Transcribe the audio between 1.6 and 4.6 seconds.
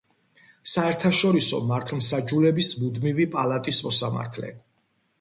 მართლმსაჯულების მუდმივი პალატის მოსამართლე.